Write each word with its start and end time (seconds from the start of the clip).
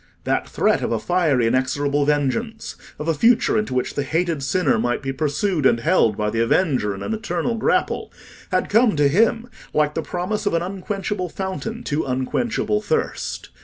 That 0.23 0.49
threat 0.49 0.81
of 0.81 0.91
a 0.91 0.97
fiery 0.97 1.45
inexorable 1.45 2.05
vengeance—of 2.07 3.07
a 3.07 3.13
future 3.13 3.55
into 3.55 3.75
which 3.75 3.93
the 3.93 4.01
hated 4.01 4.41
sinner 4.41 4.79
might 4.79 5.03
be 5.03 5.13
pursued 5.13 5.63
and 5.63 5.79
held 5.79 6.17
by 6.17 6.31
the 6.31 6.39
avenger 6.41 6.95
in 6.95 7.03
an 7.03 7.13
eternal 7.13 7.53
grapple, 7.53 8.11
had 8.51 8.67
come 8.67 8.95
to 8.95 9.07
him 9.07 9.47
like 9.75 9.93
the 9.93 10.01
promise 10.01 10.47
of 10.47 10.55
an 10.55 10.63
unquenchable 10.63 11.29
fountain 11.29 11.83
to 11.83 12.03
unquenchable 12.05 12.81
thirst. 12.81 13.49